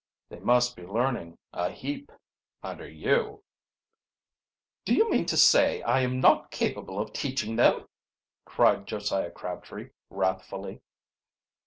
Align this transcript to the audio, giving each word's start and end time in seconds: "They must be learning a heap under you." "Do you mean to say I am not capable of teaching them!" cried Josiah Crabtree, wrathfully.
"They 0.29 0.39
must 0.39 0.75
be 0.75 0.81
learning 0.81 1.37
a 1.53 1.69
heap 1.69 2.11
under 2.63 2.89
you." 2.89 3.43
"Do 4.83 4.95
you 4.95 5.07
mean 5.11 5.27
to 5.27 5.37
say 5.37 5.83
I 5.83 5.99
am 5.99 6.19
not 6.19 6.49
capable 6.49 6.97
of 6.99 7.13
teaching 7.13 7.55
them!" 7.55 7.87
cried 8.43 8.87
Josiah 8.87 9.29
Crabtree, 9.29 9.91
wrathfully. 10.09 10.81